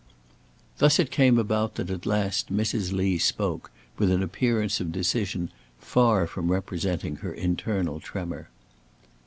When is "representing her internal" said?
6.51-7.99